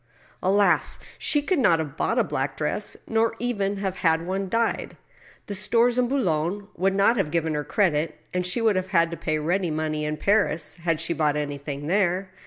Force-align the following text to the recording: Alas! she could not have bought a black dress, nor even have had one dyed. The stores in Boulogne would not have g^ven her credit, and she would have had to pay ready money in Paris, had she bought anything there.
Alas! 0.41 0.97
she 1.19 1.43
could 1.43 1.59
not 1.59 1.77
have 1.77 1.95
bought 1.95 2.17
a 2.17 2.23
black 2.23 2.57
dress, 2.57 2.97
nor 3.07 3.35
even 3.37 3.77
have 3.77 3.97
had 3.97 4.25
one 4.25 4.49
dyed. 4.49 4.97
The 5.45 5.53
stores 5.53 5.95
in 5.95 6.07
Boulogne 6.07 6.69
would 6.75 6.95
not 6.95 7.17
have 7.17 7.29
g^ven 7.29 7.53
her 7.53 7.63
credit, 7.63 8.17
and 8.33 8.43
she 8.43 8.61
would 8.61 8.75
have 8.75 8.87
had 8.87 9.11
to 9.11 9.15
pay 9.17 9.37
ready 9.37 9.69
money 9.69 10.03
in 10.03 10.17
Paris, 10.17 10.73
had 10.77 10.99
she 10.99 11.13
bought 11.13 11.37
anything 11.37 11.85
there. 11.85 12.31